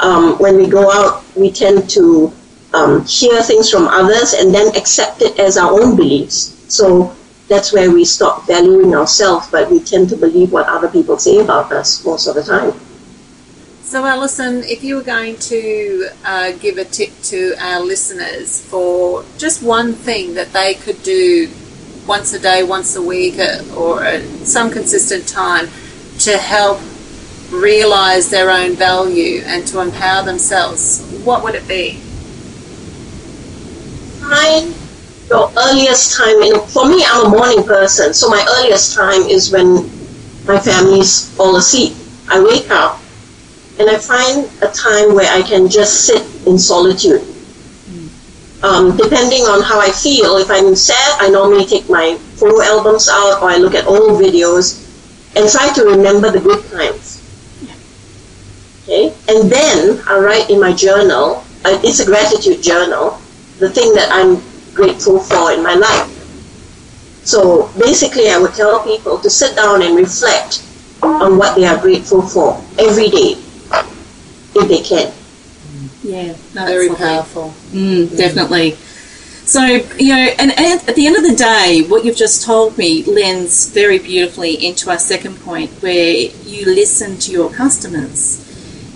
Um, 0.00 0.37
when 0.38 0.56
we 0.56 0.66
go 0.66 0.90
out, 0.90 1.25
we 1.37 1.50
tend 1.52 1.88
to 1.90 2.32
um, 2.75 3.04
hear 3.04 3.40
things 3.42 3.70
from 3.70 3.87
others 3.87 4.34
and 4.34 4.52
then 4.52 4.75
accept 4.76 5.22
it 5.22 5.38
as 5.38 5.56
our 5.56 5.80
own 5.80 5.96
beliefs. 5.96 6.56
So 6.68 7.14
that's 7.46 7.72
where 7.72 7.90
we 7.90 8.04
stop 8.04 8.46
valuing 8.46 8.94
ourselves, 8.94 9.48
but 9.50 9.70
we 9.70 9.80
tend 9.80 10.08
to 10.10 10.16
believe 10.16 10.52
what 10.52 10.68
other 10.68 10.88
people 10.88 11.18
say 11.18 11.38
about 11.38 11.72
us 11.72 12.04
most 12.04 12.26
of 12.26 12.34
the 12.34 12.42
time. 12.42 12.78
So, 13.82 14.04
Alison, 14.04 14.64
if 14.64 14.84
you 14.84 14.96
were 14.96 15.02
going 15.02 15.37
to 15.37 16.08
uh, 16.25 16.52
give 16.52 16.76
a 16.76 16.84
tip 16.84 17.10
to 17.22 17.54
our 17.58 17.80
listeners 17.80 18.60
for 18.66 19.25
just 19.38 19.62
one 19.62 19.94
thing 19.94 20.34
that 20.34 20.52
they 20.52 20.75
could 20.75 21.02
do 21.02 21.48
once 22.06 22.34
a 22.34 22.38
day, 22.38 22.64
once 22.64 22.96
a 22.96 23.02
week, 23.02 23.38
uh, 23.38 23.62
or 23.75 24.04
at 24.04 24.22
some 24.44 24.70
consistent 24.70 25.26
time 25.26 25.68
to 26.18 26.37
help 26.37 26.80
realize 27.50 28.28
their 28.28 28.50
own 28.50 28.75
value 28.75 29.42
and 29.46 29.66
to 29.68 29.80
empower 29.80 30.25
themselves, 30.25 31.00
what 31.25 31.42
would 31.42 31.54
it 31.54 31.66
be? 31.66 31.94
Find 34.20 34.75
your 35.28 35.50
earliest 35.56 36.16
time. 36.16 36.42
In, 36.42 36.60
for 36.66 36.88
me, 36.88 37.04
I'm 37.06 37.26
a 37.26 37.28
morning 37.28 37.62
person, 37.64 38.12
so 38.12 38.28
my 38.28 38.44
earliest 38.58 38.94
time 38.94 39.22
is 39.22 39.52
when 39.52 39.84
my 40.46 40.58
family's 40.58 41.38
all 41.38 41.56
asleep. 41.56 41.94
I 42.28 42.42
wake 42.42 42.70
up 42.70 43.00
and 43.78 43.88
I 43.88 43.96
find 43.96 44.50
a 44.62 44.72
time 44.72 45.14
where 45.14 45.32
I 45.32 45.42
can 45.42 45.68
just 45.68 46.06
sit 46.06 46.22
in 46.46 46.58
solitude. 46.58 47.22
Um, 48.60 48.96
depending 48.96 49.42
on 49.42 49.62
how 49.62 49.80
I 49.80 49.90
feel, 49.90 50.37
if 50.37 50.50
I'm 50.50 50.75
sad, 50.75 51.20
I 51.20 51.30
normally 51.30 51.64
take 51.64 51.88
my 51.88 52.16
photo 52.34 52.60
albums 52.60 53.08
out 53.08 53.40
or 53.40 53.48
I 53.48 53.56
look 53.56 53.75
at 53.75 53.87
old 53.87 54.20
videos 54.20 54.88
and 55.38 55.49
try 55.49 55.73
to 55.73 55.85
remember 55.85 56.30
the 56.30 56.40
good 56.40 56.64
times. 56.71 57.23
Okay, 58.83 59.14
and 59.28 59.50
then 59.50 60.02
I 60.09 60.18
write 60.18 60.50
in 60.50 60.61
my 60.61 60.73
journal. 60.73 61.45
Uh, 61.64 61.78
it's 61.85 62.00
a 62.00 62.07
gratitude 62.07 62.62
journal. 62.62 63.21
The 63.59 63.71
thing 63.71 63.95
that 63.95 64.09
I'm 64.11 64.42
grateful 64.75 65.21
for 65.21 65.52
in 65.52 65.62
my 65.62 65.75
life. 65.75 66.09
So 67.25 67.68
basically, 67.78 68.30
I 68.30 68.38
would 68.38 68.54
tell 68.54 68.83
people 68.83 69.18
to 69.18 69.28
sit 69.30 69.54
down 69.54 69.83
and 69.83 69.95
reflect 69.97 70.64
on 71.02 71.37
what 71.38 71.54
they 71.54 71.66
are 71.66 71.78
grateful 71.78 72.23
for 72.23 72.57
every 72.78 73.09
day 73.09 73.37
if 74.57 74.68
they 74.68 74.80
can. 74.83 75.12
Yeah, 76.02 76.35
no, 76.54 76.64
Very 76.66 76.88
lovely. 76.88 77.04
powerful. 77.07 77.54
Mm, 77.71 78.16
definitely. 78.16 78.76
So, 79.49 79.64
you 79.64 80.14
know, 80.14 80.28
and 80.38 80.52
at, 80.52 80.95
the 80.95 81.07
end 81.07 81.17
of 81.17 81.23
the 81.23 81.35
day, 81.35 81.83
what 81.88 82.05
you've 82.05 82.19
just 82.19 82.45
told 82.45 82.76
me 82.76 83.02
lends 83.05 83.71
very 83.71 83.99
beautifully 83.99 84.52
into 84.55 84.90
our 84.90 84.99
second 84.99 85.40
point 85.40 85.71
where 85.83 86.12
you 86.45 86.67
listen 86.67 87.17
to 87.21 87.33
your 87.33 87.50
customers. 87.50 88.45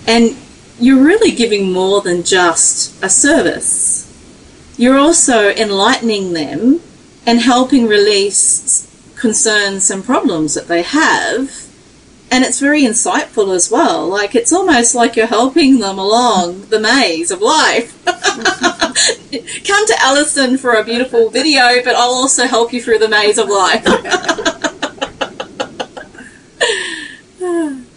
And 0.05 0.37
you're 0.79 1.03
really 1.03 1.31
giving 1.31 1.73
more 1.73 2.01
than 2.01 2.21
just 2.21 3.03
a 3.03 3.09
service. 3.09 4.07
You're 4.77 4.99
also 4.99 5.49
enlightening 5.49 6.33
them 6.33 6.81
and 7.25 7.39
helping 7.39 7.87
release 7.87 8.87
concerns 9.15 9.89
and 9.89 10.05
problems 10.05 10.53
that 10.53 10.67
they 10.67 10.83
have. 10.83 11.62
And 12.31 12.43
it's 12.43 12.59
very 12.59 12.81
insightful 12.81 13.55
as 13.55 13.69
well. 13.69 14.07
Like, 14.07 14.33
it's 14.33 14.51
almost 14.51 14.95
like 14.95 15.15
you're 15.15 15.27
helping 15.27 15.79
them 15.79 15.99
along 15.99 16.65
the 16.69 16.79
maze 16.79 17.29
of 17.29 17.41
life. 17.41 18.03
Come 18.05 19.87
to 19.87 19.95
Alison 19.99 20.57
for 20.57 20.73
a 20.73 20.83
beautiful 20.83 21.29
video, 21.29 21.83
but 21.83 21.95
I'll 21.95 22.13
also 22.13 22.47
help 22.47 22.73
you 22.73 22.81
through 22.81 22.99
the 22.99 23.09
maze 23.09 23.37
of 23.37 23.49
life. 23.49 23.83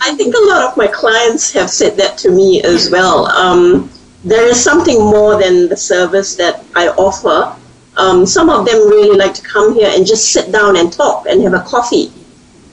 I 0.01 0.15
think 0.15 0.35
a 0.35 0.47
lot 0.47 0.71
of 0.71 0.77
my 0.77 0.87
clients 0.87 1.53
have 1.53 1.69
said 1.69 1.97
that 1.97 2.17
to 2.19 2.31
me 2.31 2.63
as 2.63 2.91
well. 2.91 3.27
Um, 3.27 3.91
there 4.25 4.47
is 4.49 4.63
something 4.63 4.99
more 4.99 5.41
than 5.41 5.69
the 5.69 5.77
service 5.77 6.37
that 6.37 6.65
I 6.75 6.89
offer. 6.89 7.57
Um, 7.97 8.27
some 8.27 8.49
of 8.51 8.67
them 8.67 8.89
really 8.89 9.17
like 9.17 9.35
to 9.35 9.43
come 9.43 9.75
here 9.75 9.91
and 9.93 10.07
just 10.07 10.33
sit 10.33 10.53
down 10.53 10.77
and 10.77 10.93
talk 10.93 11.27
and 11.27 11.43
have 11.43 11.55
a 11.55 11.61
coffee. 11.61 12.13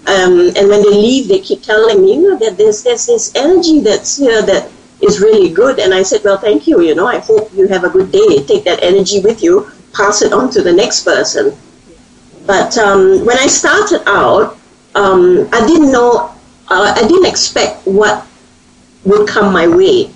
Um, 0.06 0.52
and 0.58 0.68
when 0.68 0.82
they 0.82 0.90
leave, 0.92 1.30
they 1.30 1.40
keep 1.40 1.62
telling 1.64 2.02
me, 2.02 2.16
you 2.16 2.30
know, 2.30 2.38
that 2.38 2.58
there's, 2.58 2.84
there's 2.84 3.06
this 3.06 3.34
energy 3.36 3.80
that's 3.80 4.18
here 4.18 4.42
that 4.42 4.70
is 5.02 5.22
really 5.22 5.50
good. 5.50 5.80
And 5.80 5.94
I 5.94 6.04
said, 6.04 6.22
well, 6.24 6.38
thank 6.38 6.68
you. 6.68 6.82
You 6.82 6.96
know, 6.96 7.08
I 7.08 7.20
hope 7.20 7.54
you 7.54 7.68
have 7.68 7.84
a 7.84 7.90
good 7.90 8.12
day. 8.12 8.44
Take 8.44 8.66
that 8.66 8.84
energy 8.84 9.22
with 9.22 9.42
you, 9.42 9.72
pass 9.94 10.22
it 10.22 10.34
on 10.34 10.50
to 10.52 10.62
the 10.62 10.74
next 10.74 11.04
person. 11.04 11.56
But 12.46 12.78
um, 12.78 13.26
when 13.26 13.38
I 13.38 13.48
started 13.48 14.04
out, 14.08 14.58
um, 14.96 15.48
I 15.54 15.66
didn't 15.66 15.92
know, 15.92 16.36
uh, 16.68 16.94
I 16.96 17.08
didn't 17.08 17.26
expect 17.26 17.88
what 17.88 18.28
would 19.06 19.28
come 19.28 19.54
my 19.54 19.68
way. 19.68 20.12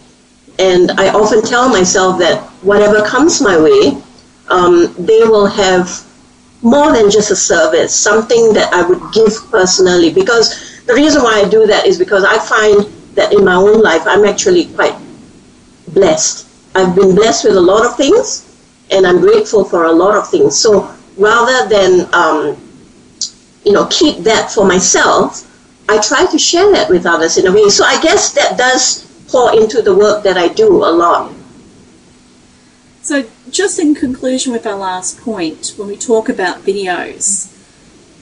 And 0.60 0.91
I 0.91 1.10
often 1.10 1.41
tell 1.41 1.70
myself 1.70 2.20
that 2.20 2.41
whatever 2.62 3.06
comes 3.06 3.41
my 3.41 3.58
way, 3.60 4.01
um, 4.50 4.94
they 4.98 5.24
will 5.24 5.46
have 5.46 6.07
more 6.62 6.92
than 6.92 7.10
just 7.12 7.32
a 7.32 7.36
service, 7.36 7.94
something 7.94 8.54
that 8.54 8.74
I 8.74 8.88
would 8.88 9.02
give 9.14 9.34
personally. 9.52 10.14
Because 10.14 10.82
the 10.86 10.94
reason 10.94 11.24
why 11.24 11.42
I 11.42 11.50
do 11.50 11.68
that 11.68 11.86
is 11.86 11.98
because 11.98 12.24
I 12.24 12.38
find 12.40 12.86
that 13.16 13.34
in 13.34 13.44
my 13.44 13.56
own 13.56 13.82
life, 13.82 14.04
I'm 14.06 14.26
actually 14.26 14.66
quite 14.66 14.96
blessed. 15.94 16.48
I've 16.76 16.96
been 16.96 17.16
blessed 17.16 17.46
with 17.46 17.58
a 17.58 17.62
lot 17.62 17.86
of 17.86 17.98
things, 17.98 18.44
and 18.92 19.06
I'm 19.06 19.20
grateful 19.20 19.64
for 19.64 19.86
a 19.86 19.92
lot 19.92 20.16
of 20.16 20.30
things. 20.30 20.58
So 20.58 20.94
rather 21.18 21.68
than, 21.68 22.14
um, 22.14 22.58
you 23.66 23.74
know, 23.74 23.88
keep 23.88 24.20
that 24.20 24.52
for 24.52 24.66
myself, 24.66 25.44
I 25.90 26.00
try 26.00 26.26
to 26.26 26.38
share 26.38 26.72
that 26.72 26.90
with 26.90 27.06
others 27.06 27.38
in 27.38 27.48
a 27.48 27.52
way. 27.52 27.70
So 27.70 27.86
I 27.86 28.00
guess 28.02 28.34
that 28.34 28.58
does 28.58 29.06
pour 29.28 29.56
into 29.60 29.82
the 29.82 29.96
work 29.96 30.24
that 30.24 30.38
I 30.38 30.48
do 30.50 30.68
a 30.68 30.92
lot. 30.92 31.34
So, 33.08 33.24
just 33.50 33.80
in 33.80 33.96
conclusion 33.96 34.52
with 34.52 34.68
our 34.68 34.76
last 34.76 35.22
point, 35.22 35.76
when 35.78 35.88
we 35.88 35.96
talk 35.96 36.28
about 36.28 36.66
videos, 36.66 37.48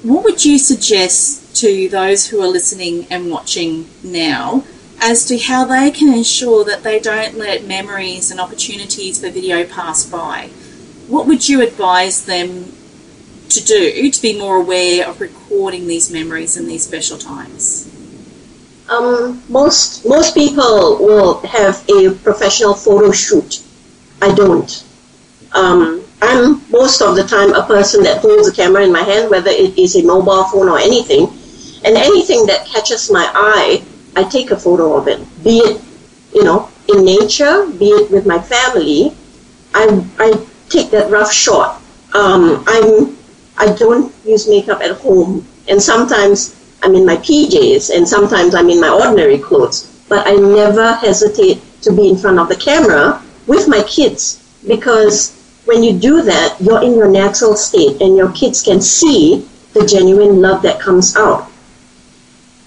what 0.03 0.23
would 0.23 0.45
you 0.45 0.59
suggest 0.59 1.55
to 1.55 1.89
those 1.89 2.27
who 2.27 2.39
are 2.39 2.47
listening 2.47 3.07
and 3.09 3.31
watching 3.31 3.89
now 4.03 4.63
as 5.01 5.25
to 5.25 5.39
how 5.39 5.65
they 5.65 5.89
can 5.89 6.13
ensure 6.13 6.63
that 6.65 6.83
they 6.83 6.99
don't 6.99 7.35
let 7.35 7.65
memories 7.65 8.29
and 8.29 8.39
opportunities 8.39 9.19
for 9.19 9.31
video 9.31 9.65
pass 9.65 10.05
by? 10.05 10.51
What 11.07 11.25
would 11.25 11.49
you 11.49 11.63
advise 11.63 12.27
them 12.27 12.71
to 13.49 13.65
do 13.65 14.11
to 14.11 14.21
be 14.21 14.37
more 14.37 14.57
aware 14.57 15.09
of 15.09 15.19
recording 15.19 15.87
these 15.87 16.11
memories 16.11 16.57
in 16.57 16.67
these 16.67 16.85
special 16.85 17.17
times? 17.17 17.91
Um, 18.87 19.41
most 19.49 20.05
most 20.05 20.35
people 20.35 20.97
will 20.97 21.39
have 21.39 21.83
a 21.89 22.13
professional 22.13 22.75
photo 22.75 23.11
shoot. 23.11 23.64
I 24.25 24.33
don't. 24.33 24.83
Um, 25.53 26.03
I'm 26.19 26.59
most 26.71 26.99
of 27.03 27.15
the 27.15 27.23
time 27.23 27.53
a 27.53 27.61
person 27.61 28.01
that 28.03 28.21
holds 28.21 28.47
a 28.47 28.51
camera 28.51 28.83
in 28.83 28.91
my 28.91 29.03
hand, 29.03 29.29
whether 29.29 29.51
it 29.51 29.77
is 29.77 29.95
a 29.95 30.03
mobile 30.03 30.45
phone 30.45 30.67
or 30.67 30.79
anything, 30.79 31.27
and 31.85 31.95
anything 31.95 32.47
that 32.47 32.65
catches 32.65 33.11
my 33.11 33.29
eye, 33.35 33.83
I 34.15 34.23
take 34.23 34.49
a 34.49 34.57
photo 34.57 34.97
of 34.97 35.07
it. 35.07 35.19
Be 35.43 35.59
it, 35.59 35.79
you 36.33 36.43
know, 36.43 36.71
in 36.89 37.05
nature, 37.05 37.67
be 37.77 37.89
it 37.89 38.09
with 38.09 38.25
my 38.25 38.39
family, 38.39 39.15
I 39.75 40.03
I 40.17 40.33
take 40.69 40.89
that 40.89 41.11
rough 41.11 41.31
shot. 41.31 41.79
Um, 42.15 42.63
I'm 42.65 43.15
I 43.59 43.75
don't 43.75 44.11
use 44.25 44.49
makeup 44.49 44.81
at 44.81 44.97
home, 45.05 45.45
and 45.69 45.79
sometimes 45.79 46.57
I'm 46.81 46.95
in 46.95 47.05
my 47.05 47.17
PJs, 47.17 47.95
and 47.95 48.09
sometimes 48.09 48.55
I'm 48.55 48.71
in 48.71 48.81
my 48.81 48.89
ordinary 48.89 49.37
clothes. 49.37 49.85
But 50.09 50.25
I 50.25 50.33
never 50.33 50.93
hesitate 50.95 51.61
to 51.83 51.93
be 51.93 52.09
in 52.09 52.17
front 52.17 52.39
of 52.39 52.49
the 52.49 52.55
camera 52.55 53.21
with 53.47 53.67
my 53.67 53.83
kids 53.83 54.41
because 54.67 55.35
when 55.65 55.83
you 55.83 55.97
do 55.97 56.21
that, 56.21 56.57
you're 56.59 56.83
in 56.83 56.95
your 56.95 57.09
natural 57.09 57.55
state, 57.55 58.01
and 58.01 58.15
your 58.15 58.31
kids 58.31 58.61
can 58.61 58.79
see 58.81 59.47
the 59.73 59.85
genuine 59.85 60.39
love 60.41 60.61
that 60.61 60.79
comes 60.79 61.15
out. 61.15 61.51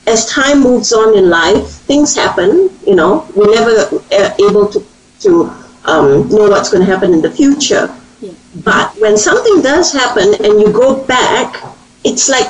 As 0.06 0.26
time 0.26 0.60
moves 0.60 0.92
on 0.92 1.16
in 1.16 1.30
life, 1.30 1.68
things 1.86 2.14
happen. 2.14 2.70
You 2.86 2.96
know, 2.96 3.28
we're 3.36 3.54
never 3.54 4.02
uh, 4.12 4.34
able 4.48 4.68
to 4.68 4.84
to 5.20 5.52
um, 5.84 6.28
know 6.28 6.48
what's 6.48 6.70
going 6.70 6.84
to 6.84 6.90
happen 6.90 7.12
in 7.12 7.20
the 7.20 7.30
future. 7.30 7.94
Yeah. 8.20 8.32
But 8.64 8.94
when 9.00 9.16
something 9.16 9.62
does 9.62 9.92
happen 9.92 10.34
and 10.34 10.60
you 10.60 10.72
go 10.72 11.04
back, 11.04 11.62
it's 12.04 12.28
like 12.28 12.48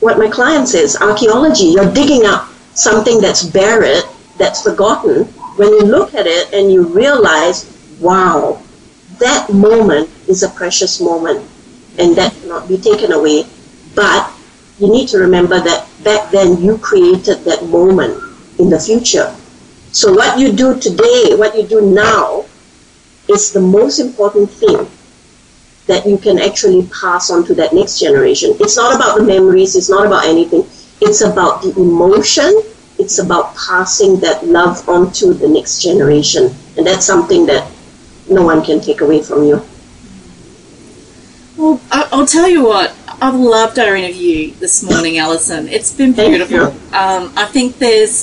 what 0.00 0.18
my 0.18 0.28
client 0.28 0.68
says 0.68 0.96
archaeology. 0.96 1.66
You're 1.66 1.92
digging 1.92 2.24
up 2.24 2.48
something 2.74 3.20
that's 3.20 3.44
buried, 3.44 4.04
that's 4.38 4.62
forgotten. 4.62 5.28
When 5.62 5.74
you 5.74 5.82
look 5.82 6.12
at 6.14 6.26
it 6.26 6.52
and 6.52 6.72
you 6.72 6.82
realize, 6.82 7.70
wow, 8.00 8.60
that 9.20 9.48
moment 9.48 10.10
is 10.26 10.42
a 10.42 10.48
precious 10.48 11.00
moment 11.00 11.48
and 11.98 12.16
that 12.16 12.34
cannot 12.34 12.66
be 12.66 12.78
taken 12.78 13.12
away. 13.12 13.46
But 13.94 14.28
you 14.80 14.90
need 14.90 15.06
to 15.14 15.18
remember 15.18 15.60
that 15.60 15.86
back 16.02 16.32
then 16.32 16.60
you 16.60 16.78
created 16.78 17.44
that 17.44 17.62
moment 17.66 18.18
in 18.58 18.70
the 18.70 18.80
future. 18.80 19.32
So 19.92 20.12
what 20.12 20.36
you 20.36 20.50
do 20.50 20.80
today, 20.80 21.36
what 21.38 21.54
you 21.54 21.62
do 21.62 21.80
now, 21.94 22.44
is 23.28 23.52
the 23.52 23.60
most 23.60 24.00
important 24.00 24.50
thing 24.50 24.90
that 25.86 26.04
you 26.04 26.18
can 26.18 26.40
actually 26.40 26.88
pass 26.88 27.30
on 27.30 27.46
to 27.46 27.54
that 27.54 27.72
next 27.72 28.00
generation. 28.00 28.56
It's 28.58 28.76
not 28.76 28.96
about 28.96 29.16
the 29.16 29.22
memories, 29.22 29.76
it's 29.76 29.88
not 29.88 30.08
about 30.08 30.24
anything. 30.24 30.66
It's 31.00 31.20
about 31.20 31.62
the 31.62 31.70
emotion, 31.78 32.50
it's 33.02 33.18
about 33.18 33.54
passing 33.56 34.20
that 34.20 34.46
love 34.46 34.88
on 34.88 35.12
to 35.12 35.34
the 35.34 35.48
next 35.48 35.82
generation. 35.82 36.54
And 36.76 36.86
that's 36.86 37.04
something 37.04 37.46
that 37.46 37.68
no 38.30 38.42
one 38.42 38.64
can 38.64 38.80
take 38.80 39.00
away 39.00 39.22
from 39.22 39.42
you. 39.44 39.66
Well, 41.56 41.80
I'll 41.90 42.26
tell 42.26 42.48
you 42.48 42.64
what. 42.64 42.94
I've 43.20 43.34
loved 43.34 43.78
our 43.78 43.94
interview 43.94 44.52
this 44.54 44.82
morning, 44.82 45.18
Alison. 45.18 45.68
It's 45.68 45.92
been 45.92 46.12
beautiful. 46.12 46.66
Um, 46.94 47.32
I 47.36 47.46
think 47.46 47.78
there's 47.78 48.16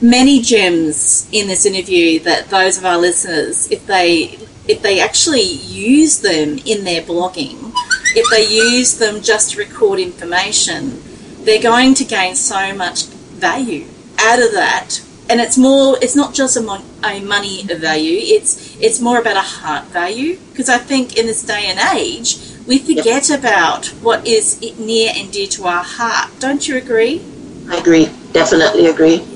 many 0.00 0.40
gems 0.40 1.28
in 1.32 1.48
this 1.48 1.64
interview 1.64 2.20
that 2.20 2.48
those 2.48 2.78
of 2.78 2.84
our 2.84 2.98
listeners, 2.98 3.70
if 3.70 3.86
they 3.86 4.38
if 4.66 4.82
they 4.82 5.00
actually 5.00 5.42
use 5.42 6.20
them 6.20 6.58
in 6.66 6.84
their 6.84 7.00
blogging, 7.00 7.72
if 8.14 8.26
they 8.30 8.46
use 8.46 8.98
them 8.98 9.22
just 9.22 9.52
to 9.52 9.58
record 9.58 9.98
information, 9.98 11.02
they're 11.44 11.62
going 11.62 11.94
to 11.94 12.04
gain 12.04 12.34
so 12.34 12.74
much 12.74 13.06
value 13.06 13.86
out 14.18 14.42
of 14.42 14.52
that. 14.52 15.00
And 15.30 15.40
it's 15.40 15.58
more, 15.58 15.98
it's 16.00 16.16
not 16.16 16.34
just 16.34 16.56
a, 16.56 16.62
mon- 16.62 16.84
a 17.04 17.20
money 17.20 17.62
value, 17.64 18.18
it's, 18.18 18.76
it's 18.80 18.98
more 19.00 19.18
about 19.20 19.36
a 19.36 19.42
heart 19.42 19.84
value. 19.86 20.38
Because 20.50 20.68
I 20.68 20.78
think 20.78 21.18
in 21.18 21.26
this 21.26 21.42
day 21.44 21.66
and 21.66 21.78
age, 21.96 22.38
we 22.66 22.78
forget 22.78 23.30
about 23.30 23.86
what 24.02 24.26
is 24.26 24.60
near 24.78 25.12
and 25.14 25.30
dear 25.32 25.46
to 25.48 25.64
our 25.66 25.84
heart. 25.84 26.30
Don't 26.38 26.66
you 26.66 26.76
agree? 26.76 27.22
I 27.68 27.76
agree, 27.76 28.06
definitely 28.32 28.86
agree. 28.86 29.26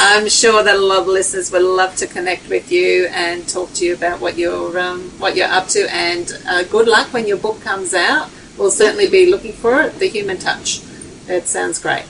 I'm 0.00 0.28
sure 0.28 0.62
that 0.62 0.76
a 0.76 0.78
lot 0.78 1.00
of 1.00 1.06
listeners 1.06 1.50
would 1.52 1.62
love 1.62 1.96
to 1.96 2.06
connect 2.06 2.48
with 2.48 2.72
you 2.72 3.08
and 3.08 3.46
talk 3.48 3.72
to 3.74 3.84
you 3.84 3.94
about 3.94 4.20
what 4.20 4.38
you're 4.38 4.78
um, 4.78 5.10
what 5.18 5.36
you're 5.36 5.48
up 5.48 5.68
to. 5.68 5.92
And 5.92 6.32
uh, 6.46 6.62
good 6.64 6.88
luck 6.88 7.12
when 7.12 7.26
your 7.26 7.36
book 7.36 7.60
comes 7.60 7.94
out. 7.94 8.30
We'll 8.56 8.70
certainly 8.70 9.08
be 9.08 9.30
looking 9.30 9.52
for 9.52 9.82
it. 9.82 9.98
The 9.98 10.08
Human 10.08 10.38
Touch. 10.38 10.80
That 11.26 11.46
sounds 11.46 11.78
great. 11.78 12.04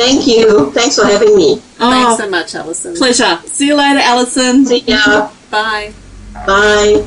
Thank 0.00 0.24
you. 0.26 0.72
Thanks 0.72 0.96
for 0.96 1.04
having 1.04 1.36
me. 1.36 1.60
Oh, 1.78 1.90
Thanks 1.90 2.12
Oh, 2.12 2.16
so 2.24 2.30
much, 2.30 2.54
Alison. 2.54 2.94
pleasure. 2.96 3.38
See 3.44 3.66
you 3.66 3.74
later, 3.76 4.00
Alison. 4.02 4.64
See 4.64 4.78
ya. 4.86 5.28
Bye. 5.50 5.92
Bye. 6.46 7.04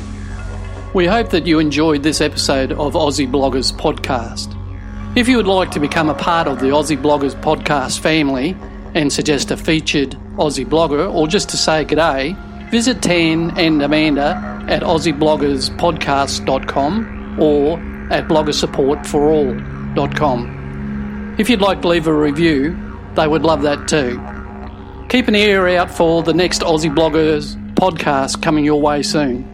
We 0.94 1.06
hope 1.06 1.30
that 1.30 1.44
you 1.44 1.58
enjoyed 1.58 2.04
this 2.04 2.20
episode 2.20 2.70
of 2.70 2.92
Aussie 2.94 3.28
Bloggers 3.28 3.72
Podcast. 3.72 4.54
If 5.16 5.26
you 5.28 5.36
would 5.38 5.48
like 5.48 5.72
to 5.72 5.80
become 5.80 6.08
a 6.08 6.14
part 6.14 6.46
of 6.46 6.60
the 6.60 6.66
Aussie 6.66 6.96
Bloggers 6.96 7.34
Podcast 7.42 7.98
family 7.98 8.56
and 8.94 9.12
suggest 9.12 9.50
a 9.50 9.56
featured 9.56 10.12
Aussie 10.36 10.64
blogger 10.64 11.12
or 11.12 11.26
just 11.26 11.48
to 11.48 11.56
say 11.56 11.84
g'day, 11.84 12.36
visit 12.70 13.02
Tan 13.02 13.58
and 13.58 13.82
Amanda 13.82 14.36
at 14.68 14.82
AussieBloggersPodcast.com 14.82 17.40
or 17.40 17.80
at 18.12 18.28
bloggersupportforall.com. 18.28 20.63
If 21.36 21.50
you'd 21.50 21.60
like 21.60 21.82
to 21.82 21.88
leave 21.88 22.06
a 22.06 22.14
review, 22.14 22.76
they 23.16 23.26
would 23.26 23.42
love 23.42 23.62
that 23.62 23.88
too. 23.88 24.20
Keep 25.08 25.28
an 25.28 25.34
ear 25.34 25.66
out 25.68 25.90
for 25.90 26.22
the 26.22 26.32
next 26.32 26.62
Aussie 26.62 26.94
Bloggers 26.94 27.56
podcast 27.74 28.40
coming 28.40 28.64
your 28.64 28.80
way 28.80 29.02
soon. 29.02 29.53